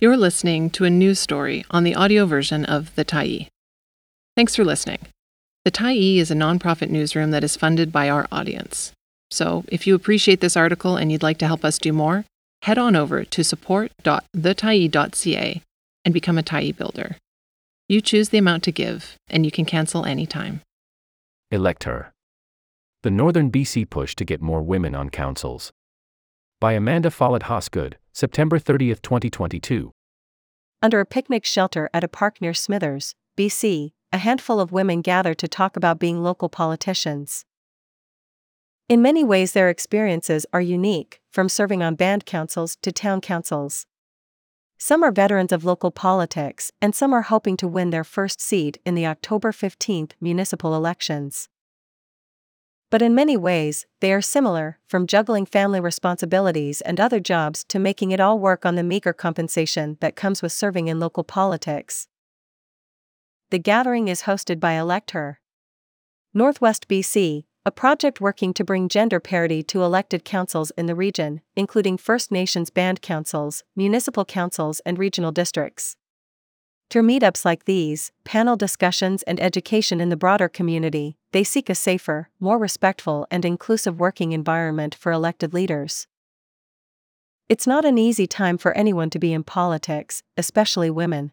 You're 0.00 0.16
listening 0.16 0.70
to 0.70 0.84
a 0.84 0.90
news 0.90 1.18
story 1.18 1.64
on 1.72 1.82
the 1.82 1.96
audio 1.96 2.24
version 2.24 2.64
of 2.64 2.94
The 2.94 3.04
Tyee. 3.04 3.48
Thanks 4.36 4.54
for 4.54 4.64
listening. 4.64 5.00
The 5.64 5.72
Tyee 5.72 6.18
is 6.18 6.30
a 6.30 6.36
nonprofit 6.36 6.88
newsroom 6.88 7.32
that 7.32 7.42
is 7.42 7.56
funded 7.56 7.90
by 7.90 8.08
our 8.08 8.28
audience. 8.30 8.92
So, 9.32 9.64
if 9.66 9.88
you 9.88 9.96
appreciate 9.96 10.40
this 10.40 10.56
article 10.56 10.96
and 10.96 11.10
you'd 11.10 11.24
like 11.24 11.38
to 11.38 11.48
help 11.48 11.64
us 11.64 11.80
do 11.80 11.92
more, 11.92 12.24
head 12.62 12.78
on 12.78 12.94
over 12.94 13.24
to 13.24 13.42
support.thetyee.ca 13.42 15.62
and 16.04 16.14
become 16.14 16.38
a 16.38 16.44
Tyee 16.44 16.76
builder. 16.76 17.16
You 17.88 18.00
choose 18.00 18.28
the 18.28 18.38
amount 18.38 18.62
to 18.62 18.70
give, 18.70 19.16
and 19.28 19.44
you 19.44 19.50
can 19.50 19.64
cancel 19.64 20.04
anytime. 20.04 20.60
Elect 21.50 21.82
her. 21.82 22.12
The 23.02 23.10
Northern 23.10 23.50
BC 23.50 23.90
push 23.90 24.14
to 24.14 24.24
get 24.24 24.40
more 24.40 24.62
women 24.62 24.94
on 24.94 25.10
councils. 25.10 25.72
By 26.60 26.74
Amanda 26.74 27.10
Follett 27.10 27.42
Hosgood, 27.44 27.94
September 28.18 28.58
30, 28.58 28.96
2022. 28.96 29.92
Under 30.82 30.98
a 30.98 31.06
picnic 31.06 31.44
shelter 31.44 31.88
at 31.94 32.02
a 32.02 32.08
park 32.08 32.40
near 32.40 32.52
Smithers, 32.52 33.14
BC, 33.36 33.92
a 34.12 34.18
handful 34.18 34.58
of 34.58 34.72
women 34.72 35.02
gather 35.02 35.34
to 35.34 35.46
talk 35.46 35.76
about 35.76 36.00
being 36.00 36.20
local 36.20 36.48
politicians. 36.48 37.44
In 38.88 39.00
many 39.00 39.22
ways, 39.22 39.52
their 39.52 39.68
experiences 39.68 40.46
are 40.52 40.60
unique, 40.60 41.20
from 41.30 41.48
serving 41.48 41.80
on 41.80 41.94
band 41.94 42.26
councils 42.26 42.74
to 42.82 42.90
town 42.90 43.20
councils. 43.20 43.86
Some 44.78 45.04
are 45.04 45.12
veterans 45.12 45.52
of 45.52 45.64
local 45.64 45.92
politics, 45.92 46.72
and 46.82 46.96
some 46.96 47.12
are 47.12 47.22
hoping 47.22 47.56
to 47.58 47.68
win 47.68 47.90
their 47.90 48.02
first 48.02 48.40
seat 48.40 48.78
in 48.84 48.96
the 48.96 49.06
October 49.06 49.52
15 49.52 50.08
municipal 50.20 50.74
elections. 50.74 51.48
But 52.90 53.02
in 53.02 53.14
many 53.14 53.36
ways, 53.36 53.84
they 54.00 54.12
are 54.14 54.22
similar, 54.22 54.78
from 54.86 55.06
juggling 55.06 55.44
family 55.44 55.78
responsibilities 55.78 56.80
and 56.80 56.98
other 56.98 57.20
jobs 57.20 57.62
to 57.64 57.78
making 57.78 58.12
it 58.12 58.20
all 58.20 58.38
work 58.38 58.64
on 58.64 58.76
the 58.76 58.82
meager 58.82 59.12
compensation 59.12 59.98
that 60.00 60.16
comes 60.16 60.40
with 60.40 60.52
serving 60.52 60.88
in 60.88 60.98
local 60.98 61.22
politics. 61.22 62.08
The 63.50 63.58
gathering 63.58 64.08
is 64.08 64.22
hosted 64.22 64.58
by 64.58 64.72
Elect 64.72 65.10
Her. 65.10 65.40
Northwest 66.32 66.88
BC, 66.88 67.44
a 67.66 67.70
project 67.70 68.22
working 68.22 68.54
to 68.54 68.64
bring 68.64 68.88
gender 68.88 69.20
parity 69.20 69.62
to 69.64 69.82
elected 69.82 70.24
councils 70.24 70.70
in 70.78 70.86
the 70.86 70.94
region, 70.94 71.42
including 71.54 71.98
First 71.98 72.32
Nations 72.32 72.70
band 72.70 73.02
councils, 73.02 73.64
municipal 73.76 74.24
councils, 74.24 74.80
and 74.86 74.98
regional 74.98 75.32
districts. 75.32 75.96
Through 76.88 77.02
meetups 77.02 77.44
like 77.44 77.66
these, 77.66 78.12
panel 78.24 78.56
discussions, 78.56 79.22
and 79.24 79.38
education 79.38 80.00
in 80.00 80.08
the 80.08 80.16
broader 80.16 80.48
community, 80.48 81.17
they 81.32 81.44
seek 81.44 81.68
a 81.68 81.74
safer, 81.74 82.30
more 82.40 82.58
respectful, 82.58 83.26
and 83.30 83.44
inclusive 83.44 84.00
working 84.00 84.32
environment 84.32 84.94
for 84.94 85.12
elected 85.12 85.52
leaders. 85.52 86.06
It's 87.48 87.66
not 87.66 87.84
an 87.84 87.98
easy 87.98 88.26
time 88.26 88.58
for 88.58 88.72
anyone 88.72 89.10
to 89.10 89.18
be 89.18 89.32
in 89.32 89.42
politics, 89.42 90.22
especially 90.36 90.90
women. 90.90 91.32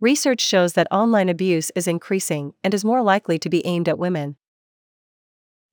Research 0.00 0.40
shows 0.40 0.74
that 0.74 0.86
online 0.90 1.28
abuse 1.28 1.70
is 1.74 1.88
increasing 1.88 2.54
and 2.62 2.74
is 2.74 2.84
more 2.84 3.02
likely 3.02 3.38
to 3.38 3.48
be 3.48 3.64
aimed 3.66 3.88
at 3.88 3.98
women. 3.98 4.36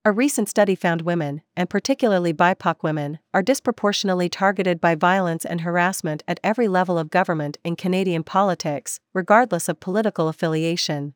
A 0.05 0.11
recent 0.11 0.49
study 0.49 0.75
found 0.75 1.03
women, 1.03 1.43
and 1.55 1.69
particularly 1.69 2.33
BIPOC 2.33 2.83
women, 2.83 3.19
are 3.33 3.41
disproportionately 3.41 4.27
targeted 4.27 4.81
by 4.81 4.95
violence 4.95 5.45
and 5.45 5.61
harassment 5.61 6.23
at 6.27 6.39
every 6.43 6.67
level 6.67 6.97
of 6.97 7.09
government 7.09 7.57
in 7.63 7.75
Canadian 7.75 8.23
politics, 8.23 8.99
regardless 9.13 9.69
of 9.69 9.79
political 9.79 10.27
affiliation. 10.27 11.13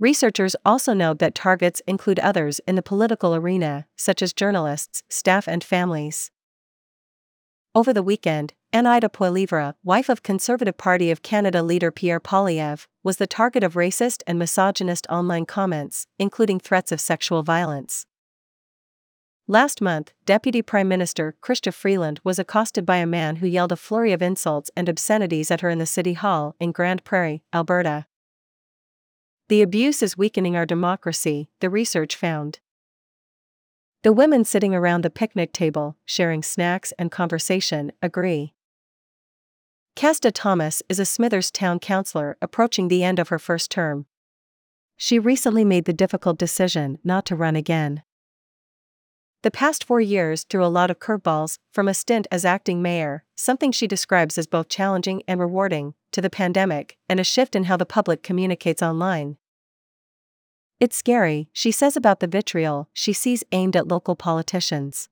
Researchers 0.00 0.54
also 0.64 0.92
note 0.92 1.18
that 1.18 1.34
targets 1.34 1.82
include 1.88 2.20
others 2.20 2.60
in 2.68 2.76
the 2.76 2.82
political 2.82 3.34
arena, 3.34 3.86
such 3.96 4.22
as 4.22 4.32
journalists, 4.32 5.02
staff, 5.08 5.48
and 5.48 5.64
families. 5.64 6.30
Over 7.74 7.92
the 7.92 8.02
weekend, 8.02 8.54
Anaida 8.72 9.08
Poilievre, 9.08 9.74
wife 9.82 10.08
of 10.08 10.22
Conservative 10.22 10.76
Party 10.76 11.10
of 11.10 11.22
Canada 11.22 11.64
leader 11.64 11.90
Pierre 11.90 12.20
Poilievre, 12.20 12.86
was 13.02 13.16
the 13.16 13.26
target 13.26 13.64
of 13.64 13.74
racist 13.74 14.22
and 14.26 14.38
misogynist 14.38 15.06
online 15.10 15.46
comments, 15.46 16.06
including 16.18 16.60
threats 16.60 16.92
of 16.92 17.00
sexual 17.00 17.42
violence. 17.42 18.06
Last 19.48 19.80
month, 19.80 20.12
Deputy 20.26 20.62
Prime 20.62 20.88
Minister 20.88 21.34
Chrystia 21.42 21.72
Freeland 21.72 22.20
was 22.22 22.38
accosted 22.38 22.86
by 22.86 22.98
a 22.98 23.06
man 23.06 23.36
who 23.36 23.46
yelled 23.46 23.72
a 23.72 23.76
flurry 23.76 24.12
of 24.12 24.22
insults 24.22 24.70
and 24.76 24.88
obscenities 24.88 25.50
at 25.50 25.62
her 25.62 25.70
in 25.70 25.78
the 25.78 25.86
City 25.86 26.12
Hall 26.12 26.54
in 26.60 26.70
Grande 26.70 27.02
Prairie, 27.02 27.42
Alberta. 27.52 28.06
The 29.48 29.62
abuse 29.62 30.02
is 30.02 30.18
weakening 30.18 30.56
our 30.56 30.66
democracy, 30.66 31.48
the 31.60 31.70
research 31.70 32.14
found. 32.14 32.60
The 34.02 34.12
women 34.12 34.44
sitting 34.44 34.74
around 34.74 35.02
the 35.02 35.10
picnic 35.10 35.52
table, 35.52 35.96
sharing 36.04 36.42
snacks 36.42 36.92
and 36.98 37.10
conversation, 37.10 37.92
agree. 38.02 38.52
Casda 39.96 40.32
Thomas 40.32 40.82
is 40.88 41.00
a 41.00 41.06
Smithers 41.06 41.50
Town 41.50 41.78
councillor 41.78 42.36
approaching 42.42 42.88
the 42.88 43.02
end 43.02 43.18
of 43.18 43.30
her 43.30 43.38
first 43.38 43.70
term. 43.70 44.06
She 44.96 45.18
recently 45.18 45.64
made 45.64 45.86
the 45.86 45.92
difficult 45.92 46.38
decision 46.38 46.98
not 47.02 47.24
to 47.26 47.34
run 47.34 47.56
again. 47.56 48.02
The 49.42 49.50
past 49.52 49.84
four 49.84 50.00
years 50.00 50.42
threw 50.44 50.64
a 50.64 50.66
lot 50.66 50.90
of 50.90 50.98
curveballs, 50.98 51.58
from 51.72 51.86
a 51.86 51.94
stint 51.94 52.26
as 52.32 52.44
acting 52.44 52.82
mayor, 52.82 53.24
something 53.36 53.70
she 53.70 53.86
describes 53.86 54.36
as 54.36 54.48
both 54.48 54.68
challenging 54.68 55.22
and 55.28 55.38
rewarding, 55.38 55.94
to 56.10 56.20
the 56.20 56.30
pandemic, 56.30 56.96
and 57.08 57.20
a 57.20 57.24
shift 57.24 57.54
in 57.54 57.64
how 57.64 57.76
the 57.76 57.86
public 57.86 58.24
communicates 58.24 58.82
online. 58.82 59.36
It's 60.80 60.96
scary, 60.96 61.48
she 61.52 61.70
says 61.70 61.96
about 61.96 62.18
the 62.18 62.26
vitriol 62.26 62.88
she 62.92 63.12
sees 63.12 63.44
aimed 63.52 63.76
at 63.76 63.86
local 63.86 64.16
politicians. 64.16 65.08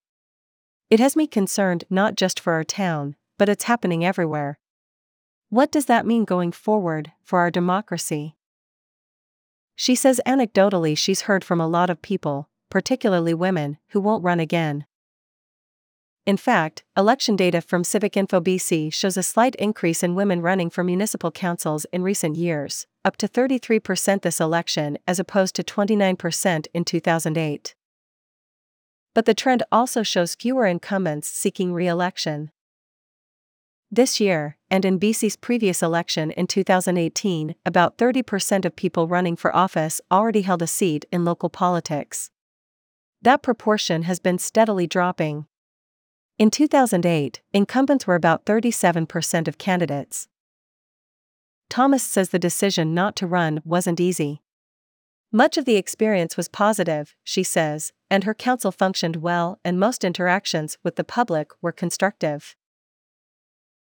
It 0.91 0.99
has 0.99 1.17
me 1.17 1.27
concerned 1.27 1.85
not 1.89 2.17
just 2.17 2.41
for 2.41 2.53
our 2.53 2.65
town, 2.65 3.15
but 3.39 3.49
it's 3.49 3.65
happening 3.65 4.05
everywhere. 4.05 4.59
What 5.51 5.71
does 5.71 5.87
that 5.87 6.07
mean 6.07 6.25
going 6.25 6.51
forward 6.51 7.13
for 7.23 7.39
our 7.39 7.51
democracy? 7.51 8.37
She 9.77 9.95
says 9.95 10.21
anecdotally 10.27 10.97
she's 10.97 11.23
heard 11.23 11.45
from 11.45 11.61
a 11.61 11.69
lot 11.69 11.91
of 11.91 12.03
people, 12.03 12.49
particularly 12.71 13.35
women, 13.35 13.79
who 13.89 14.01
won't 14.01 14.25
run 14.25 14.41
again. 14.41 14.87
In 16.27 16.37
fact, 16.37 16.83
election 16.97 17.37
data 17.37 17.61
from 17.61 17.85
Civic 17.85 18.17
Info 18.17 18.41
BC 18.41 18.93
shows 18.93 19.17
a 19.17 19.23
slight 19.23 19.55
increase 19.57 20.03
in 20.03 20.17
women 20.17 20.43
running 20.43 20.71
for 20.71 20.83
municipal 20.83 21.31
councils 21.31 21.87
in 21.93 22.03
recent 22.03 22.37
years, 22.37 22.89
up 23.05 23.17
to 23.19 23.29
33% 23.29 24.23
this 24.23 24.41
election 24.41 24.99
as 25.07 25.21
opposed 25.21 25.55
to 25.55 25.63
29% 25.63 26.67
in 26.75 26.85
2008. 26.85 27.75
But 29.15 29.25
the 29.25 29.35
trend 29.35 29.63
also 29.71 30.03
shows 30.03 30.35
fewer 30.35 30.67
incumbents 30.67 31.29
seeking 31.29 31.73
re 31.73 31.87
election. 31.87 32.51
This 33.89 34.19
year, 34.19 34.57
and 34.69 34.85
in 34.85 34.99
BC's 34.99 35.37
previous 35.37 35.81
election 35.81 36.33
in 36.33 36.49
2018, 36.49 37.55
about 37.65 37.99
30% 37.99 38.65
of 38.65 38.75
people 38.75 39.07
running 39.07 39.37
for 39.37 39.55
office 39.55 40.01
already 40.11 40.43
held 40.43 40.61
a 40.61 40.67
seat 40.67 41.05
in 41.13 41.25
local 41.25 41.49
politics. 41.49 42.33
That 43.23 43.43
proportion 43.43 44.03
has 44.03 44.19
been 44.19 44.39
steadily 44.39 44.87
dropping. 44.87 45.47
In 46.39 46.51
2008, 46.51 47.41
incumbents 47.53 48.07
were 48.07 48.15
about 48.15 48.45
37% 48.45 49.49
of 49.49 49.59
candidates. 49.59 50.29
Thomas 51.69 52.03
says 52.03 52.29
the 52.29 52.39
decision 52.39 52.95
not 52.95 53.17
to 53.17 53.27
run 53.27 53.61
wasn't 53.65 54.01
easy. 54.01 54.43
Much 55.33 55.57
of 55.57 55.65
the 55.65 55.77
experience 55.77 56.37
was 56.37 56.49
positive, 56.49 57.15
she 57.25 57.43
says, 57.43 57.93
and 58.11 58.25
her 58.25 58.35
council 58.35 58.71
functioned 58.71 59.17
well 59.17 59.59
and 59.65 59.81
most 59.81 60.05
interactions 60.05 60.79
with 60.85 60.97
the 60.97 61.05
public 61.05 61.51
were 61.61 61.73
constructive. 61.73 62.55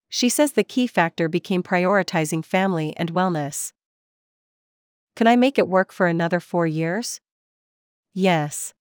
She 0.09 0.28
says 0.28 0.53
the 0.53 0.63
key 0.63 0.88
factor 0.88 1.29
became 1.29 1.63
prioritizing 1.63 2.44
family 2.44 2.94
and 2.97 3.13
wellness. 3.13 3.73
Can 5.16 5.28
I 5.28 5.35
make 5.35 5.57
it 5.57 5.67
work 5.67 5.91
for 5.91 6.07
another 6.07 6.40
four 6.40 6.66
years? 6.66 7.22
Yes. 8.13 8.73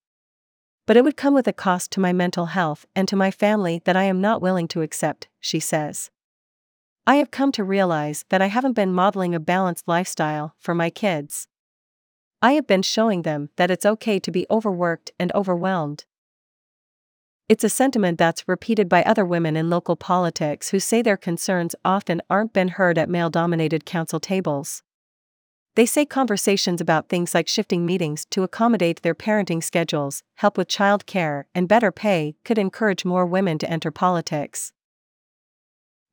But 0.89 0.97
it 0.97 1.03
would 1.03 1.17
come 1.17 1.35
with 1.35 1.47
a 1.47 1.53
cost 1.53 1.91
to 1.91 1.99
my 1.99 2.11
mental 2.13 2.47
health 2.47 2.87
and 2.95 3.07
to 3.09 3.15
my 3.15 3.29
family 3.29 3.79
that 3.85 3.95
I 3.95 4.05
am 4.05 4.21
not 4.21 4.41
willing 4.41 4.67
to 4.69 4.81
accept, 4.81 5.27
she 5.39 5.59
says. 5.59 6.09
I 7.05 7.17
have 7.17 7.29
come 7.29 7.51
to 7.51 7.63
realize 7.63 8.25
that 8.29 8.41
I 8.41 8.47
haven't 8.47 8.73
been 8.73 8.91
modeling 8.91 9.35
a 9.35 9.39
balanced 9.39 9.87
lifestyle 9.87 10.55
for 10.57 10.73
my 10.73 10.89
kids. 10.89 11.47
I 12.41 12.53
have 12.53 12.65
been 12.65 12.81
showing 12.81 13.21
them 13.21 13.51
that 13.55 13.69
it's 13.69 13.85
okay 13.85 14.17
to 14.17 14.31
be 14.31 14.47
overworked 14.49 15.11
and 15.19 15.31
overwhelmed. 15.35 16.05
It's 17.47 17.63
a 17.63 17.69
sentiment 17.69 18.17
that's 18.17 18.47
repeated 18.47 18.89
by 18.89 19.03
other 19.03 19.25
women 19.25 19.55
in 19.55 19.69
local 19.69 19.95
politics 19.95 20.69
who 20.71 20.79
say 20.79 21.03
their 21.03 21.17
concerns 21.17 21.75
often 21.85 22.19
aren't 22.31 22.53
been 22.53 22.69
heard 22.69 22.97
at 22.97 23.11
male 23.11 23.29
dominated 23.29 23.85
council 23.85 24.19
tables. 24.19 24.81
They 25.75 25.85
say 25.85 26.05
conversations 26.05 26.81
about 26.81 27.09
things 27.09 27.33
like 27.33 27.47
shifting 27.47 27.85
meetings 27.85 28.25
to 28.31 28.43
accommodate 28.43 29.01
their 29.01 29.15
parenting 29.15 29.63
schedules, 29.63 30.23
help 30.35 30.57
with 30.57 30.67
child 30.67 31.05
care, 31.05 31.47
and 31.53 31.67
better 31.67 31.91
pay 31.91 32.35
could 32.43 32.57
encourage 32.57 33.05
more 33.05 33.25
women 33.25 33.57
to 33.59 33.69
enter 33.69 33.91
politics. 33.91 34.73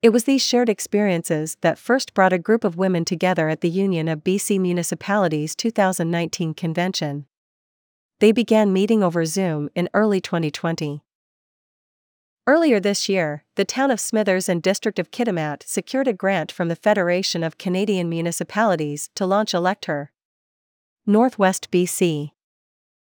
It 0.03 0.11
was 0.11 0.25
these 0.25 0.43
shared 0.43 0.69
experiences 0.69 1.57
that 1.63 1.79
first 1.79 2.15
brought 2.15 2.33
a 2.33 2.39
group 2.39 2.65
of 2.65 2.77
women 2.77 3.05
together 3.05 3.49
at 3.49 3.61
the 3.61 3.71
Union 3.71 4.09
of 4.09 4.23
BC 4.23 4.61
Municipalities 4.61 5.57
2019 5.57 6.55
convention. 6.55 7.27
They 8.21 8.31
began 8.31 8.73
meeting 8.73 9.03
over 9.03 9.25
Zoom 9.25 9.69
in 9.75 9.89
early 9.95 10.21
2020. 10.21 11.03
Earlier 12.49 12.79
this 12.79 13.09
year, 13.09 13.43
the 13.57 13.65
town 13.65 13.91
of 13.91 13.99
Smithers 13.99 14.49
and 14.49 14.63
District 14.63 15.01
of 15.01 15.11
Kitimat 15.11 15.65
secured 15.67 16.07
a 16.07 16.13
grant 16.13 16.53
from 16.53 16.69
the 16.69 16.77
Federation 16.77 17.43
of 17.43 17.59
Canadian 17.59 18.09
Municipalities 18.09 19.11
to 19.17 19.27
launch 19.27 19.53
Elect 19.53 19.87
Her. 19.87 20.13
Northwest 21.05 21.73
BC. 21.73 22.31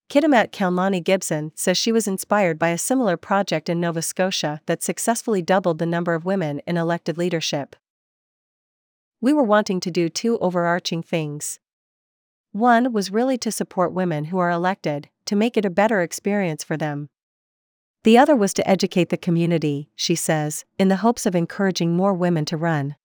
Kitimat 0.10 0.52
councillor 0.52 0.84
Lani 0.84 1.00
Gibson 1.00 1.54
says 1.56 1.78
she 1.78 1.94
was 1.94 2.10
inspired 2.10 2.60
by 2.60 2.70
a 2.70 2.78
similar 2.78 3.16
project 3.16 3.70
in 3.70 3.80
Nova 3.80 4.02
Scotia 4.02 4.60
that 4.66 4.84
successfully 4.84 5.42
doubled 5.42 5.80
the 5.80 5.86
number 5.86 6.14
of 6.14 6.26
women 6.26 6.60
in 6.68 6.76
elected 6.76 7.18
leadership. 7.18 7.78
We 9.22 9.32
were 9.32 9.44
wanting 9.44 9.80
to 9.80 9.92
do 9.92 10.10
two 10.10 10.38
overarching 10.40 11.02
things. 11.04 11.60
One 12.52 12.92
was 12.92 13.12
really 13.12 13.38
to 13.38 13.52
support 13.54 13.94
women 13.94 14.26
who 14.26 14.40
are 14.40 14.52
elected, 14.52 15.08
to 15.24 15.38
make 15.38 15.56
it 15.56 15.64
a 15.64 15.70
better 15.70 16.02
experience 16.02 16.66
for 16.66 16.76
them. 16.76 17.08
The 18.04 18.18
other 18.18 18.36
was 18.36 18.54
to 18.56 18.68
educate 18.68 19.10
the 19.10 19.18
community, 19.18 19.90
she 19.96 20.16
says, 20.16 20.66
in 20.80 20.88
the 20.88 20.98
hopes 20.98 21.28
of 21.28 21.36
encouraging 21.36 21.96
more 21.96 22.14
women 22.14 22.46
to 22.46 22.58
run. 22.58 22.96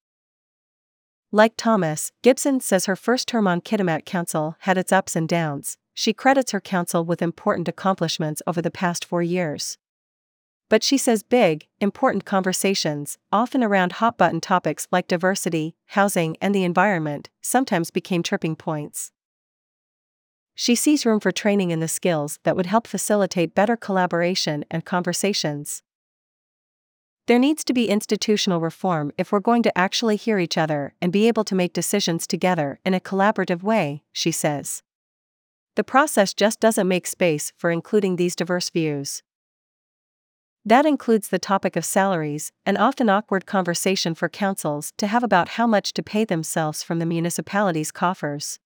Like 1.31 1.53
Thomas, 1.57 2.13
Gibson 2.23 2.61
says 2.61 2.87
her 2.87 2.97
first 2.97 3.29
term 3.29 3.47
on 3.47 3.61
Kitimat 3.61 4.07
Council 4.07 4.57
had 4.61 4.79
its 4.79 4.93
ups 4.93 5.15
and 5.15 5.29
downs. 5.29 5.77
She 5.93 6.15
credits 6.15 6.53
her 6.53 6.61
council 6.61 7.05
with 7.05 7.21
important 7.21 7.69
accomplishments 7.69 8.41
over 8.47 8.63
the 8.63 8.71
past 8.71 9.05
four 9.05 9.23
years. 9.23 9.77
But 10.71 10.83
she 10.83 10.97
says 10.97 11.23
big, 11.23 11.67
important 11.81 12.25
conversations, 12.25 13.19
often 13.31 13.63
around 13.63 13.93
hot 13.93 14.17
button 14.17 14.41
topics 14.41 14.89
like 14.91 15.09
diversity, 15.09 15.77
housing, 15.89 16.37
and 16.41 16.55
the 16.55 16.65
environment, 16.65 17.29
sometimes 17.43 17.91
became 17.91 18.23
tripping 18.23 18.57
points. 18.57 19.13
She 20.59 20.75
sees 20.75 21.05
room 21.05 21.21
for 21.21 21.31
training 21.31 21.71
in 21.71 21.81
the 21.81 21.87
skills 21.87 22.39
that 22.45 22.57
would 22.57 22.65
help 22.65 22.87
facilitate 22.87 23.55
better 23.55 23.77
collaboration 23.77 24.65
and 24.71 24.87
conversations. 24.87 25.83
There 27.27 27.39
needs 27.39 27.63
to 27.65 27.75
be 27.75 27.91
institutional 27.91 28.61
reform 28.61 29.13
if 29.19 29.31
we're 29.31 29.41
going 29.41 29.63
to 29.65 29.79
actually 29.79 30.17
hear 30.17 30.39
each 30.39 30.57
other 30.57 30.95
and 31.03 31.13
be 31.13 31.29
able 31.29 31.45
to 31.45 31.55
make 31.55 31.75
decisions 31.75 32.27
together 32.27 32.81
in 32.87 32.95
a 32.95 33.01
collaborative 33.01 33.63
way, 33.63 34.03
she 34.13 34.33
says. 34.33 34.83
The 35.75 35.85
process 35.85 36.33
just 36.33 36.59
doesn't 36.59 36.89
make 36.89 37.07
space 37.07 37.53
for 37.59 37.71
including 37.71 38.17
these 38.17 38.35
diverse 38.35 38.71
views. 38.71 39.23
That 40.65 40.87
includes 40.87 41.29
the 41.29 41.39
topic 41.39 41.77
of 41.77 41.85
salaries, 41.85 42.51
an 42.65 42.79
often 42.79 43.11
awkward 43.11 43.45
conversation 43.45 44.15
for 44.15 44.31
councils 44.31 44.95
to 44.97 45.07
have 45.07 45.23
about 45.23 45.51
how 45.51 45.67
much 45.67 45.93
to 45.93 46.03
pay 46.03 46.25
themselves 46.25 46.83
from 46.83 46.99
the 46.99 47.07
municipality's 47.07 47.93
coffers. 47.93 48.59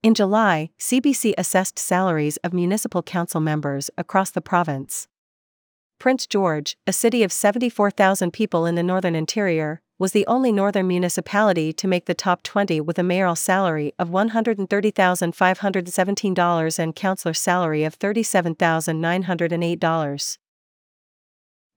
In 0.00 0.14
July, 0.14 0.70
CBC 0.78 1.34
assessed 1.36 1.76
salaries 1.76 2.36
of 2.38 2.52
municipal 2.52 3.02
council 3.02 3.40
members 3.40 3.90
across 3.98 4.30
the 4.30 4.40
province. 4.40 5.08
Prince 5.98 6.24
George, 6.28 6.76
a 6.86 6.92
city 6.92 7.24
of 7.24 7.32
74,000 7.32 8.32
people 8.32 8.64
in 8.64 8.76
the 8.76 8.84
northern 8.84 9.16
interior, 9.16 9.80
was 9.98 10.12
the 10.12 10.24
only 10.28 10.52
northern 10.52 10.86
municipality 10.86 11.72
to 11.72 11.88
make 11.88 12.04
the 12.04 12.14
top 12.14 12.44
20 12.44 12.80
with 12.80 12.96
a 13.00 13.02
mayoral 13.02 13.34
salary 13.34 13.92
of 13.98 14.10
$130,517 14.10 16.78
and 16.78 16.94
councillor 16.94 17.34
salary 17.34 17.82
of 17.82 17.98
$37,908. 17.98 20.38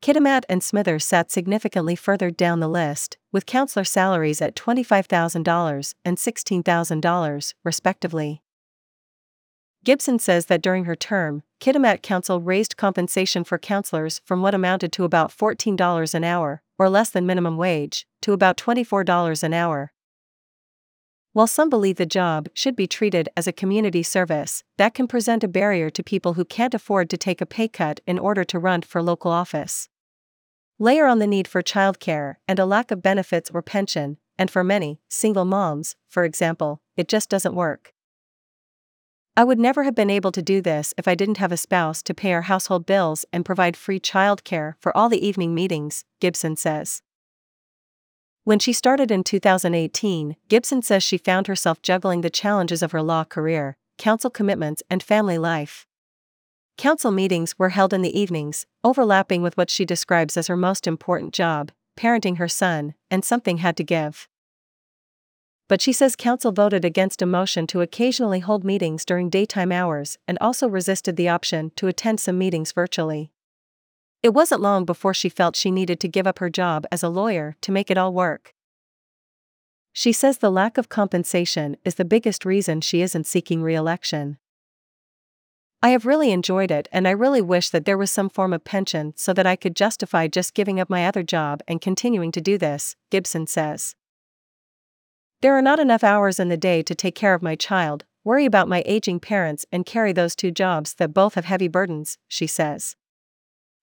Kitimat 0.01 0.45
and 0.49 0.63
Smithers 0.63 1.05
sat 1.05 1.29
significantly 1.29 1.95
further 1.95 2.31
down 2.31 2.59
the 2.59 2.67
list, 2.67 3.17
with 3.31 3.45
councillor 3.45 3.83
salaries 3.83 4.41
at 4.41 4.55
$25,000 4.55 5.93
and 6.03 6.17
$16,000, 6.17 7.53
respectively. 7.63 8.41
Gibson 9.83 10.17
says 10.17 10.47
that 10.47 10.63
during 10.63 10.85
her 10.85 10.95
term, 10.95 11.43
Kitimat 11.59 12.01
Council 12.01 12.41
raised 12.41 12.77
compensation 12.77 13.43
for 13.43 13.59
councillors 13.59 14.21
from 14.25 14.41
what 14.41 14.55
amounted 14.55 14.91
to 14.93 15.03
about 15.03 15.29
$14 15.29 16.13
an 16.15 16.23
hour, 16.23 16.63
or 16.79 16.89
less 16.89 17.11
than 17.11 17.27
minimum 17.27 17.55
wage, 17.55 18.07
to 18.21 18.33
about 18.33 18.57
$24 18.57 19.43
an 19.43 19.53
hour. 19.53 19.93
While 21.33 21.47
some 21.47 21.69
believe 21.69 21.97
the 21.97 22.07
job 22.07 22.49
should 22.55 22.75
be 22.75 22.87
treated 22.87 23.29
as 23.37 23.47
a 23.47 23.53
community 23.53 24.01
service, 24.01 24.63
that 24.77 24.95
can 24.95 25.07
present 25.07 25.43
a 25.43 25.47
barrier 25.47 25.91
to 25.91 26.03
people 26.03 26.33
who 26.33 26.43
can't 26.43 26.73
afford 26.73 27.07
to 27.11 27.17
take 27.17 27.39
a 27.39 27.45
pay 27.45 27.67
cut 27.67 28.01
in 28.07 28.17
order 28.17 28.43
to 28.43 28.59
run 28.59 28.81
for 28.81 29.01
local 29.01 29.31
office. 29.31 29.87
Layer 30.81 31.05
on 31.05 31.19
the 31.19 31.27
need 31.27 31.47
for 31.47 31.61
childcare 31.61 32.37
and 32.47 32.57
a 32.57 32.65
lack 32.65 32.89
of 32.89 33.03
benefits 33.03 33.51
or 33.53 33.61
pension, 33.61 34.17
and 34.39 34.49
for 34.49 34.63
many, 34.63 34.99
single 35.07 35.45
moms, 35.45 35.95
for 36.09 36.23
example, 36.23 36.81
it 36.97 37.07
just 37.07 37.29
doesn't 37.29 37.53
work. 37.53 37.93
I 39.37 39.43
would 39.43 39.59
never 39.59 39.83
have 39.83 39.93
been 39.93 40.09
able 40.09 40.31
to 40.31 40.41
do 40.41 40.59
this 40.59 40.91
if 40.97 41.07
I 41.07 41.13
didn't 41.13 41.37
have 41.37 41.51
a 41.51 41.55
spouse 41.55 42.01
to 42.01 42.15
pay 42.15 42.33
our 42.33 42.41
household 42.41 42.87
bills 42.87 43.25
and 43.31 43.45
provide 43.45 43.77
free 43.77 43.99
childcare 43.99 44.73
for 44.79 44.91
all 44.97 45.07
the 45.07 45.23
evening 45.23 45.53
meetings, 45.53 46.03
Gibson 46.19 46.55
says. 46.55 47.03
When 48.43 48.57
she 48.57 48.73
started 48.73 49.11
in 49.11 49.23
2018, 49.23 50.35
Gibson 50.49 50.81
says 50.81 51.03
she 51.03 51.19
found 51.19 51.45
herself 51.45 51.83
juggling 51.83 52.21
the 52.21 52.31
challenges 52.31 52.81
of 52.81 52.91
her 52.91 53.03
law 53.03 53.23
career, 53.23 53.77
council 53.99 54.31
commitments, 54.31 54.81
and 54.89 55.03
family 55.03 55.37
life. 55.37 55.85
Council 56.77 57.11
meetings 57.11 57.57
were 57.59 57.69
held 57.69 57.93
in 57.93 58.01
the 58.01 58.19
evenings, 58.19 58.65
overlapping 58.83 59.41
with 59.41 59.57
what 59.57 59.69
she 59.69 59.85
describes 59.85 60.35
as 60.37 60.47
her 60.47 60.57
most 60.57 60.87
important 60.87 61.33
job 61.33 61.71
parenting 61.97 62.37
her 62.37 62.47
son, 62.47 62.93
and 63.09 63.23
something 63.23 63.57
had 63.57 63.77
to 63.77 63.83
give. 63.83 64.27
But 65.67 65.81
she 65.81 65.93
says 65.93 66.15
council 66.15 66.51
voted 66.51 66.83
against 66.83 67.21
a 67.21 67.25
motion 67.25 67.65
to 67.67 67.81
occasionally 67.81 68.39
hold 68.39 68.63
meetings 68.63 69.05
during 69.05 69.29
daytime 69.29 69.71
hours 69.71 70.17
and 70.27 70.37
also 70.41 70.67
resisted 70.67 71.15
the 71.15 71.29
option 71.29 71.71
to 71.77 71.87
attend 71.87 72.19
some 72.19 72.37
meetings 72.37 72.71
virtually. 72.71 73.31
It 74.21 74.33
wasn't 74.33 74.61
long 74.61 74.83
before 74.83 75.13
she 75.13 75.29
felt 75.29 75.55
she 75.55 75.71
needed 75.71 75.99
to 76.01 76.07
give 76.07 76.27
up 76.27 76.39
her 76.39 76.49
job 76.49 76.85
as 76.91 77.03
a 77.03 77.09
lawyer 77.09 77.55
to 77.61 77.71
make 77.71 77.89
it 77.89 77.97
all 77.97 78.13
work. 78.13 78.53
She 79.93 80.11
says 80.11 80.37
the 80.37 80.51
lack 80.51 80.77
of 80.77 80.89
compensation 80.89 81.77
is 81.85 81.95
the 81.95 82.05
biggest 82.05 82.45
reason 82.45 82.81
she 82.81 83.01
isn't 83.01 83.25
seeking 83.25 83.61
re 83.61 83.75
election. 83.75 84.37
I 85.83 85.89
have 85.89 86.05
really 86.05 86.31
enjoyed 86.31 86.69
it 86.69 86.87
and 86.91 87.07
I 87.07 87.11
really 87.11 87.41
wish 87.41 87.69
that 87.71 87.85
there 87.85 87.97
was 87.97 88.11
some 88.11 88.29
form 88.29 88.53
of 88.53 88.63
pension 88.63 89.13
so 89.15 89.33
that 89.33 89.47
I 89.47 89.55
could 89.55 89.75
justify 89.75 90.27
just 90.27 90.53
giving 90.53 90.79
up 90.79 90.89
my 90.89 91.07
other 91.07 91.23
job 91.23 91.61
and 91.67 91.81
continuing 91.81 92.31
to 92.33 92.41
do 92.41 92.59
this, 92.59 92.95
Gibson 93.09 93.47
says. 93.47 93.95
There 95.41 95.57
are 95.57 95.61
not 95.61 95.79
enough 95.79 96.03
hours 96.03 96.39
in 96.39 96.49
the 96.49 96.57
day 96.57 96.83
to 96.83 96.93
take 96.93 97.15
care 97.15 97.33
of 97.33 97.41
my 97.41 97.55
child, 97.55 98.05
worry 98.23 98.45
about 98.45 98.67
my 98.67 98.83
aging 98.85 99.19
parents, 99.19 99.65
and 99.71 99.83
carry 99.83 100.13
those 100.13 100.35
two 100.35 100.51
jobs 100.51 100.93
that 100.95 101.15
both 101.15 101.33
have 101.33 101.45
heavy 101.45 101.67
burdens, 101.67 102.19
she 102.27 102.45
says. 102.45 102.95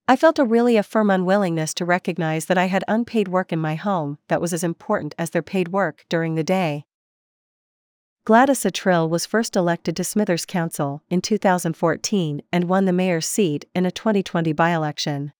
I 0.06 0.15
felt 0.15 0.39
a 0.39 0.45
really 0.45 0.77
a 0.77 0.85
firm 0.85 1.11
unwillingness 1.11 1.75
to 1.75 1.85
recognize 1.85 2.47
that 2.47 2.56
I 2.56 2.67
had 2.67 2.85
unpaid 2.87 3.29
work 3.29 3.53
in 3.53 3.59
my 3.59 3.75
home 3.75 4.19
that 4.29 4.41
was 4.41 4.53
as 4.53 4.62
important 4.65 5.14
as 5.19 5.31
their 5.31 5.43
paid 5.43 5.69
work 5.69 6.07
during 6.09 6.37
the 6.37 6.45
day. 6.45 6.87
Gladys 8.28 8.64
Attrill 8.64 9.08
was 9.08 9.25
first 9.25 9.56
elected 9.56 9.97
to 9.97 10.04
Smithers 10.04 10.44
Council 10.44 11.02
in 11.08 11.23
2014 11.23 12.42
and 12.52 12.68
won 12.68 12.85
the 12.85 12.92
mayor's 12.92 13.26
seat 13.26 13.64
in 13.75 13.87
a 13.87 13.90
2020 13.90 14.52
by 14.52 14.68
election. 14.68 15.32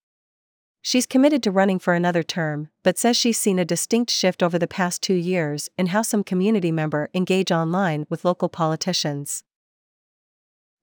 She's 0.81 1.05
committed 1.05 1.43
to 1.43 1.51
running 1.51 1.77
for 1.77 1.93
another 1.93 2.23
term, 2.23 2.69
but 2.81 2.97
says 2.97 3.15
she's 3.15 3.37
seen 3.37 3.59
a 3.59 3.63
distinct 3.63 4.09
shift 4.09 4.41
over 4.41 4.57
the 4.57 4.65
past 4.65 5.03
two 5.03 5.13
years 5.13 5.69
in 5.77 5.85
how 5.93 6.01
some 6.01 6.23
community 6.23 6.71
member 6.71 7.11
engage 7.13 7.51
online 7.51 8.07
with 8.09 8.25
local 8.25 8.49
politicians. 8.49 9.43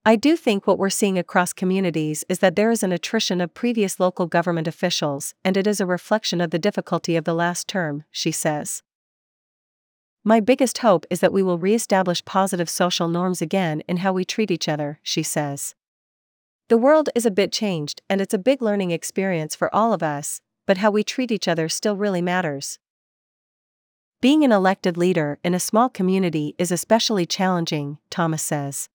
I 0.05 0.15
do 0.15 0.37
think 0.37 0.65
what 0.65 0.79
we're 0.79 0.91
seeing 0.91 1.19
across 1.19 1.53
communities 1.53 2.25
is 2.29 2.39
that 2.39 2.55
there 2.55 2.71
is 2.71 2.85
an 2.85 2.93
attrition 2.93 3.41
of 3.41 3.53
previous 3.53 3.99
local 3.99 4.27
government 4.27 4.69
officials, 4.69 5.35
and 5.45 5.57
it 5.57 5.67
is 5.67 5.81
a 5.81 5.87
reflection 5.87 6.41
of 6.41 6.53
the 6.53 6.61
difficulty 6.61 7.17
of 7.17 7.25
the 7.25 7.35
last 7.35 7.67
term, 7.67 8.05
she 8.13 8.31
says. 8.31 8.85
My 10.29 10.41
biggest 10.41 10.79
hope 10.79 11.07
is 11.09 11.21
that 11.21 11.33
we 11.33 11.45
will 11.45 11.57
re-establish 11.57 12.25
positive 12.25 12.69
social 12.69 13.07
norms 13.07 13.41
again 13.41 13.85
in 13.87 13.99
how 13.99 14.13
we 14.13 14.25
treat 14.25 14.51
each 14.51 14.69
other, 14.69 14.99
she 15.05 15.23
says. 15.23 15.77
The 16.67 16.77
world 16.77 17.11
is 17.15 17.25
a 17.25 17.31
bit 17.31 17.53
changed 17.53 18.03
and 18.11 18.21
it's 18.21 18.35
a 18.35 18.39
big 18.39 18.61
learning 18.61 18.91
experience 18.91 19.55
for 19.55 19.73
all 19.73 19.93
of 19.93 20.03
us, 20.03 20.41
but 20.67 20.79
how 20.79 20.91
we 20.91 21.05
treat 21.05 21.31
each 21.31 21.47
other 21.47 21.69
still 21.69 21.95
really 21.95 22.21
matters. 22.21 22.81
Being 24.21 24.43
an 24.43 24.51
elected 24.51 24.97
leader 24.97 25.39
in 25.45 25.55
a 25.55 25.61
small 25.61 25.89
community 25.89 26.57
is 26.59 26.73
especially 26.73 27.25
challenging, 27.25 27.99
Thomas 28.11 28.43
says. 28.43 28.89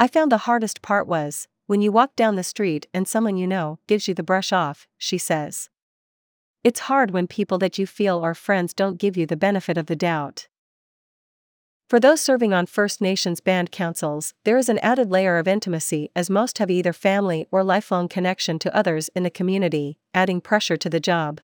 I 0.00 0.08
found 0.08 0.32
the 0.32 0.48
hardest 0.48 0.80
part 0.80 1.06
was 1.06 1.48
when 1.66 1.82
you 1.82 1.92
walk 1.92 2.16
down 2.16 2.36
the 2.36 2.42
street 2.42 2.86
and 2.94 3.06
someone 3.06 3.36
you 3.36 3.46
know 3.46 3.78
gives 3.86 4.08
you 4.08 4.14
the 4.14 4.22
brush 4.22 4.54
off, 4.54 4.88
she 4.96 5.18
says. 5.18 5.68
It's 6.64 6.80
hard 6.80 7.10
when 7.10 7.26
people 7.26 7.58
that 7.58 7.76
you 7.78 7.86
feel 7.86 8.20
are 8.20 8.34
friends 8.34 8.72
don't 8.72 8.98
give 8.98 9.16
you 9.16 9.26
the 9.26 9.36
benefit 9.36 9.76
of 9.76 9.86
the 9.86 9.96
doubt. 9.96 10.46
For 11.88 11.98
those 11.98 12.20
serving 12.20 12.54
on 12.54 12.66
First 12.66 13.00
Nations 13.00 13.40
band 13.40 13.72
councils, 13.72 14.32
there 14.44 14.56
is 14.56 14.68
an 14.68 14.78
added 14.78 15.10
layer 15.10 15.38
of 15.38 15.48
intimacy 15.48 16.10
as 16.14 16.30
most 16.30 16.58
have 16.58 16.70
either 16.70 16.92
family 16.92 17.46
or 17.50 17.64
lifelong 17.64 18.08
connection 18.08 18.58
to 18.60 18.74
others 18.74 19.10
in 19.14 19.24
the 19.24 19.30
community, 19.30 19.98
adding 20.14 20.40
pressure 20.40 20.76
to 20.76 20.88
the 20.88 21.00
job. 21.00 21.40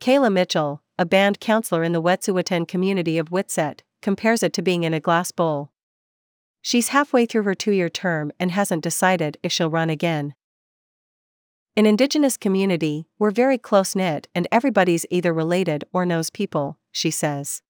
Kayla 0.00 0.32
Mitchell, 0.32 0.82
a 0.98 1.06
band 1.06 1.40
counselor 1.40 1.82
in 1.82 1.92
the 1.92 2.02
Wet'suwet'en 2.02 2.68
community 2.68 3.18
of 3.18 3.30
Witset, 3.30 3.80
compares 4.02 4.42
it 4.42 4.52
to 4.52 4.62
being 4.62 4.84
in 4.84 4.94
a 4.94 5.00
glass 5.00 5.32
bowl. 5.32 5.70
She's 6.62 6.88
halfway 6.88 7.24
through 7.24 7.44
her 7.44 7.54
two 7.54 7.72
year 7.72 7.88
term 7.88 8.30
and 8.38 8.50
hasn't 8.50 8.84
decided 8.84 9.38
if 9.42 9.50
she'll 9.50 9.70
run 9.70 9.90
again. 9.90 10.34
In 11.76 11.86
Indigenous 11.86 12.36
community, 12.36 13.06
we're 13.18 13.30
very 13.30 13.56
close 13.56 13.94
knit 13.94 14.26
and 14.34 14.48
everybody's 14.50 15.06
either 15.08 15.32
related 15.32 15.84
or 15.92 16.04
knows 16.04 16.28
people, 16.28 16.78
she 16.90 17.12
says. 17.12 17.62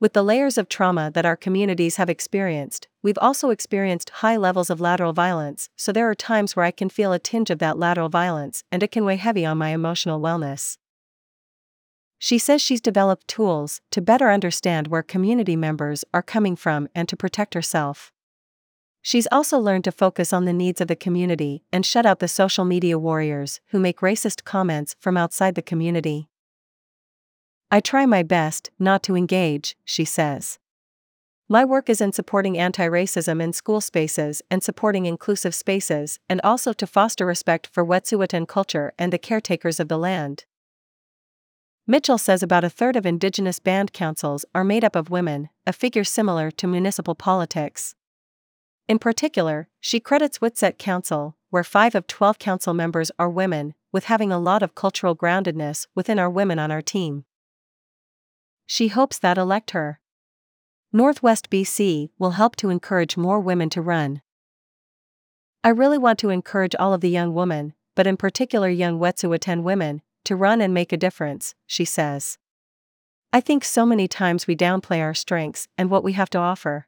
With 0.00 0.14
the 0.14 0.24
layers 0.24 0.58
of 0.58 0.68
trauma 0.68 1.12
that 1.14 1.24
our 1.24 1.36
communities 1.36 1.96
have 1.96 2.10
experienced, 2.10 2.88
we've 3.02 3.18
also 3.18 3.50
experienced 3.50 4.10
high 4.10 4.36
levels 4.36 4.68
of 4.68 4.80
lateral 4.80 5.12
violence, 5.12 5.68
so 5.76 5.92
there 5.92 6.10
are 6.10 6.14
times 6.16 6.56
where 6.56 6.64
I 6.64 6.72
can 6.72 6.88
feel 6.88 7.12
a 7.12 7.20
tinge 7.20 7.50
of 7.50 7.60
that 7.60 7.78
lateral 7.78 8.08
violence 8.08 8.64
and 8.72 8.82
it 8.82 8.90
can 8.90 9.04
weigh 9.04 9.16
heavy 9.16 9.46
on 9.46 9.58
my 9.58 9.68
emotional 9.68 10.20
wellness. 10.20 10.76
She 12.18 12.38
says 12.38 12.60
she's 12.62 12.80
developed 12.80 13.28
tools 13.28 13.80
to 13.92 14.00
better 14.00 14.30
understand 14.30 14.88
where 14.88 15.02
community 15.02 15.56
members 15.56 16.04
are 16.12 16.22
coming 16.22 16.56
from 16.56 16.88
and 16.94 17.08
to 17.08 17.16
protect 17.16 17.54
herself. 17.54 18.12
She's 19.06 19.28
also 19.30 19.58
learned 19.58 19.84
to 19.84 19.92
focus 19.92 20.32
on 20.32 20.46
the 20.46 20.52
needs 20.54 20.80
of 20.80 20.88
the 20.88 20.96
community 20.96 21.62
and 21.70 21.84
shut 21.84 22.06
out 22.06 22.20
the 22.20 22.26
social 22.26 22.64
media 22.64 22.98
warriors 22.98 23.60
who 23.66 23.78
make 23.78 24.00
racist 24.00 24.44
comments 24.44 24.96
from 24.98 25.18
outside 25.18 25.56
the 25.56 25.60
community. 25.62 26.30
I 27.70 27.80
try 27.80 28.06
my 28.06 28.22
best 28.22 28.70
not 28.78 29.02
to 29.02 29.14
engage, 29.14 29.76
she 29.84 30.06
says. 30.06 30.58
My 31.50 31.66
work 31.66 31.90
is 31.90 32.00
in 32.00 32.12
supporting 32.12 32.56
anti 32.56 32.88
racism 32.88 33.42
in 33.42 33.52
school 33.52 33.82
spaces 33.82 34.40
and 34.50 34.62
supporting 34.62 35.04
inclusive 35.04 35.54
spaces, 35.54 36.18
and 36.26 36.40
also 36.42 36.72
to 36.72 36.86
foster 36.86 37.26
respect 37.26 37.66
for 37.66 37.84
Wet'suwet'en 37.84 38.48
culture 38.48 38.94
and 38.98 39.12
the 39.12 39.18
caretakers 39.18 39.78
of 39.78 39.88
the 39.88 39.98
land. 39.98 40.46
Mitchell 41.86 42.16
says 42.16 42.42
about 42.42 42.64
a 42.64 42.70
third 42.70 42.96
of 42.96 43.04
Indigenous 43.04 43.58
band 43.58 43.92
councils 43.92 44.46
are 44.54 44.64
made 44.64 44.82
up 44.82 44.96
of 44.96 45.10
women, 45.10 45.50
a 45.66 45.74
figure 45.74 46.04
similar 46.04 46.50
to 46.52 46.66
municipal 46.66 47.14
politics. 47.14 47.94
In 48.86 48.98
particular, 48.98 49.68
she 49.80 49.98
credits 49.98 50.40
Wet'suwet'en 50.40 50.78
Council, 50.78 51.36
where 51.48 51.64
5 51.64 51.94
of 51.94 52.06
12 52.06 52.38
council 52.38 52.74
members 52.74 53.10
are 53.18 53.30
women, 53.30 53.74
with 53.92 54.04
having 54.04 54.30
a 54.30 54.38
lot 54.38 54.62
of 54.62 54.74
cultural 54.74 55.16
groundedness 55.16 55.86
within 55.94 56.18
our 56.18 56.28
women 56.28 56.58
on 56.58 56.70
our 56.70 56.82
team. 56.82 57.24
She 58.66 58.88
hopes 58.88 59.18
that 59.18 59.38
elect 59.38 59.70
her. 59.70 60.00
Northwest 60.92 61.48
BC 61.48 62.10
will 62.18 62.32
help 62.32 62.56
to 62.56 62.70
encourage 62.70 63.16
more 63.16 63.40
women 63.40 63.70
to 63.70 63.80
run. 63.80 64.20
I 65.62 65.70
really 65.70 65.98
want 65.98 66.18
to 66.18 66.28
encourage 66.28 66.74
all 66.78 66.92
of 66.92 67.00
the 67.00 67.08
young 67.08 67.32
women, 67.32 67.72
but 67.94 68.06
in 68.06 68.18
particular 68.18 68.68
young 68.68 68.98
Wet'suwet'en 68.98 69.62
women, 69.62 70.02
to 70.24 70.36
run 70.36 70.60
and 70.60 70.74
make 70.74 70.92
a 70.92 70.98
difference, 70.98 71.54
she 71.66 71.84
says. 71.86 72.38
I 73.32 73.40
think 73.40 73.64
so 73.64 73.86
many 73.86 74.08
times 74.08 74.46
we 74.46 74.54
downplay 74.56 75.00
our 75.00 75.14
strengths 75.14 75.68
and 75.78 75.90
what 75.90 76.04
we 76.04 76.12
have 76.12 76.30
to 76.30 76.38
offer. 76.38 76.86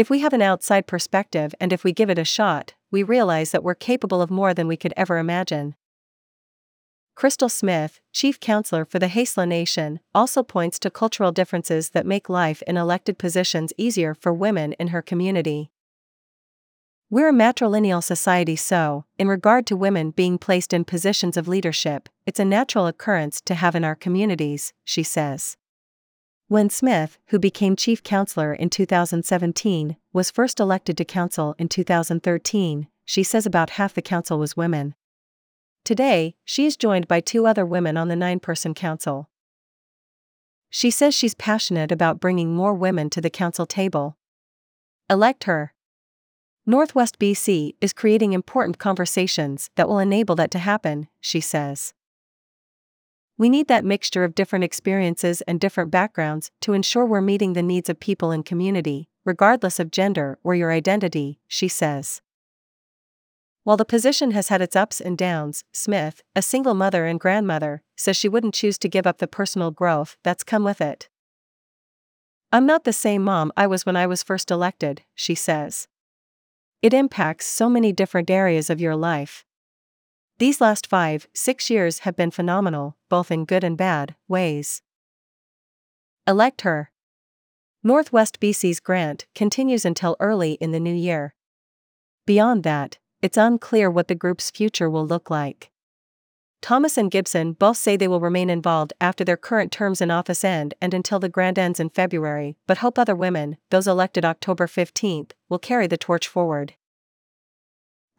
If 0.00 0.08
we 0.08 0.20
have 0.20 0.32
an 0.32 0.40
outside 0.40 0.86
perspective 0.86 1.54
and 1.60 1.74
if 1.74 1.84
we 1.84 1.92
give 1.92 2.08
it 2.08 2.18
a 2.18 2.24
shot, 2.24 2.72
we 2.90 3.02
realize 3.02 3.50
that 3.50 3.62
we're 3.62 3.74
capable 3.74 4.22
of 4.22 4.30
more 4.30 4.54
than 4.54 4.66
we 4.66 4.78
could 4.78 4.94
ever 4.96 5.18
imagine. 5.18 5.74
Crystal 7.14 7.50
Smith, 7.50 8.00
chief 8.10 8.40
counselor 8.40 8.86
for 8.86 8.98
the 8.98 9.08
Haisla 9.08 9.46
Nation, 9.46 10.00
also 10.14 10.42
points 10.42 10.78
to 10.78 10.90
cultural 10.90 11.32
differences 11.32 11.90
that 11.90 12.06
make 12.06 12.30
life 12.30 12.62
in 12.66 12.78
elected 12.78 13.18
positions 13.18 13.74
easier 13.76 14.14
for 14.14 14.32
women 14.32 14.72
in 14.78 14.88
her 14.88 15.02
community. 15.02 15.70
We're 17.10 17.28
a 17.28 17.34
matrilineal 17.34 18.02
society, 18.02 18.56
so, 18.56 19.04
in 19.18 19.28
regard 19.28 19.66
to 19.66 19.76
women 19.76 20.12
being 20.12 20.38
placed 20.38 20.72
in 20.72 20.86
positions 20.86 21.36
of 21.36 21.46
leadership, 21.46 22.08
it's 22.24 22.40
a 22.40 22.44
natural 22.46 22.86
occurrence 22.86 23.42
to 23.42 23.54
have 23.54 23.74
in 23.74 23.84
our 23.84 23.96
communities, 23.96 24.72
she 24.82 25.02
says. 25.02 25.58
When 26.50 26.68
Smith, 26.68 27.16
who 27.26 27.38
became 27.38 27.76
chief 27.76 28.02
counselor 28.02 28.52
in 28.52 28.70
2017, 28.70 29.96
was 30.12 30.32
first 30.32 30.58
elected 30.58 30.96
to 30.96 31.04
council 31.04 31.54
in 31.60 31.68
2013, 31.68 32.88
she 33.04 33.22
says 33.22 33.46
about 33.46 33.70
half 33.70 33.94
the 33.94 34.02
council 34.02 34.36
was 34.36 34.56
women. 34.56 34.96
Today, 35.84 36.34
she 36.44 36.66
is 36.66 36.76
joined 36.76 37.06
by 37.06 37.20
two 37.20 37.46
other 37.46 37.64
women 37.64 37.96
on 37.96 38.08
the 38.08 38.16
nine 38.16 38.40
person 38.40 38.74
council. 38.74 39.30
She 40.70 40.90
says 40.90 41.14
she's 41.14 41.36
passionate 41.36 41.92
about 41.92 42.18
bringing 42.18 42.52
more 42.52 42.74
women 42.74 43.10
to 43.10 43.20
the 43.20 43.30
council 43.30 43.64
table. 43.64 44.16
Elect 45.08 45.44
her. 45.44 45.72
Northwest 46.66 47.20
BC 47.20 47.74
is 47.80 47.92
creating 47.92 48.32
important 48.32 48.78
conversations 48.78 49.70
that 49.76 49.88
will 49.88 50.00
enable 50.00 50.34
that 50.34 50.50
to 50.50 50.58
happen, 50.58 51.06
she 51.20 51.40
says. 51.40 51.94
We 53.40 53.48
need 53.48 53.68
that 53.68 53.86
mixture 53.86 54.22
of 54.22 54.34
different 54.34 54.66
experiences 54.66 55.40
and 55.40 55.58
different 55.58 55.90
backgrounds 55.90 56.50
to 56.60 56.74
ensure 56.74 57.06
we're 57.06 57.22
meeting 57.22 57.54
the 57.54 57.62
needs 57.62 57.88
of 57.88 57.98
people 57.98 58.32
in 58.32 58.42
community, 58.42 59.08
regardless 59.24 59.80
of 59.80 59.90
gender 59.90 60.38
or 60.44 60.54
your 60.54 60.70
identity, 60.70 61.40
she 61.48 61.66
says. 61.66 62.20
While 63.64 63.78
the 63.78 63.86
position 63.86 64.32
has 64.32 64.48
had 64.48 64.60
its 64.60 64.76
ups 64.76 65.00
and 65.00 65.16
downs, 65.16 65.64
Smith, 65.72 66.20
a 66.36 66.42
single 66.42 66.74
mother 66.74 67.06
and 67.06 67.18
grandmother, 67.18 67.80
says 67.96 68.14
she 68.14 68.28
wouldn't 68.28 68.52
choose 68.52 68.76
to 68.76 68.90
give 68.90 69.06
up 69.06 69.16
the 69.16 69.26
personal 69.26 69.70
growth 69.70 70.18
that's 70.22 70.44
come 70.44 70.62
with 70.62 70.82
it. 70.82 71.08
I'm 72.52 72.66
not 72.66 72.84
the 72.84 72.92
same 72.92 73.24
mom 73.24 73.52
I 73.56 73.66
was 73.66 73.86
when 73.86 73.96
I 73.96 74.06
was 74.06 74.22
first 74.22 74.50
elected, 74.50 75.00
she 75.14 75.34
says. 75.34 75.88
It 76.82 76.92
impacts 76.92 77.46
so 77.46 77.70
many 77.70 77.90
different 77.90 78.28
areas 78.28 78.68
of 78.68 78.82
your 78.82 78.96
life. 78.96 79.46
These 80.40 80.58
last 80.58 80.86
five, 80.86 81.28
six 81.34 81.68
years 81.68 81.98
have 81.98 82.16
been 82.16 82.30
phenomenal, 82.30 82.96
both 83.10 83.30
in 83.30 83.44
good 83.44 83.62
and 83.62 83.76
bad 83.76 84.14
ways. 84.26 84.80
Elect 86.26 86.62
her. 86.62 86.90
Northwest 87.84 88.40
BC's 88.40 88.80
grant 88.80 89.26
continues 89.34 89.84
until 89.84 90.16
early 90.18 90.52
in 90.52 90.70
the 90.70 90.80
new 90.80 90.94
year. 90.94 91.34
Beyond 92.24 92.62
that, 92.64 92.96
it's 93.20 93.36
unclear 93.36 93.90
what 93.90 94.08
the 94.08 94.14
group's 94.14 94.50
future 94.50 94.88
will 94.88 95.06
look 95.06 95.28
like. 95.28 95.70
Thomas 96.62 96.96
and 96.96 97.10
Gibson 97.10 97.52
both 97.52 97.76
say 97.76 97.98
they 97.98 98.08
will 98.08 98.18
remain 98.18 98.48
involved 98.48 98.94
after 98.98 99.24
their 99.26 99.36
current 99.36 99.70
terms 99.70 100.00
in 100.00 100.10
office 100.10 100.42
end 100.42 100.72
and 100.80 100.94
until 100.94 101.18
the 101.18 101.28
grant 101.28 101.58
ends 101.58 101.78
in 101.78 101.90
February, 101.90 102.56
but 102.66 102.78
hope 102.78 102.98
other 102.98 103.14
women, 103.14 103.58
those 103.68 103.86
elected 103.86 104.24
October 104.24 104.66
15th, 104.66 105.32
will 105.50 105.58
carry 105.58 105.86
the 105.86 105.98
torch 105.98 106.26
forward. 106.26 106.76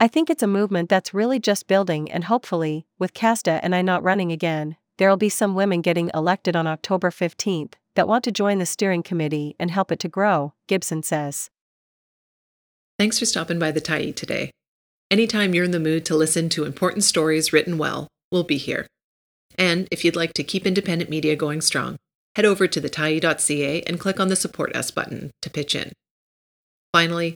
I 0.01 0.07
think 0.07 0.31
it's 0.31 0.41
a 0.41 0.47
movement 0.47 0.89
that's 0.89 1.13
really 1.13 1.39
just 1.39 1.67
building, 1.67 2.11
and 2.11 2.23
hopefully, 2.23 2.87
with 2.97 3.13
Casda 3.13 3.59
and 3.61 3.75
I 3.75 3.83
not 3.83 4.01
running 4.01 4.31
again, 4.31 4.77
there'll 4.97 5.15
be 5.15 5.29
some 5.29 5.53
women 5.53 5.81
getting 5.81 6.09
elected 6.15 6.55
on 6.55 6.65
October 6.65 7.11
15th 7.11 7.73
that 7.93 8.07
want 8.07 8.23
to 8.23 8.31
join 8.31 8.57
the 8.57 8.65
steering 8.65 9.03
committee 9.03 9.55
and 9.59 9.69
help 9.69 9.91
it 9.91 9.99
to 9.99 10.09
grow, 10.09 10.53
Gibson 10.65 11.03
says. 11.03 11.51
Thanks 12.97 13.19
for 13.19 13.27
stopping 13.27 13.59
by 13.59 13.69
the 13.69 13.79
Tyee 13.79 14.15
today. 14.15 14.49
Anytime 15.11 15.53
you're 15.53 15.65
in 15.65 15.69
the 15.69 15.79
mood 15.79 16.03
to 16.05 16.15
listen 16.15 16.49
to 16.49 16.65
important 16.65 17.03
stories 17.03 17.53
written 17.53 17.77
well, 17.77 18.07
we'll 18.31 18.43
be 18.43 18.57
here. 18.57 18.87
And 19.55 19.87
if 19.91 20.03
you'd 20.03 20.15
like 20.15 20.33
to 20.33 20.43
keep 20.43 20.65
independent 20.65 21.11
media 21.11 21.35
going 21.35 21.61
strong, 21.61 21.97
head 22.35 22.45
over 22.45 22.65
to 22.65 22.81
the 22.81 22.89
thetyee.ca 22.89 23.83
and 23.83 23.99
click 23.99 24.19
on 24.19 24.29
the 24.29 24.35
Support 24.35 24.75
Us 24.75 24.89
button 24.89 25.29
to 25.43 25.49
pitch 25.51 25.75
in. 25.75 25.91
Finally, 26.91 27.35